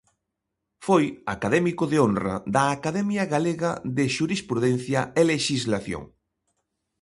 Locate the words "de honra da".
1.91-2.63